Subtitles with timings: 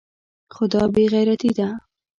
[0.53, 1.67] خو دا بې غيرتي ده.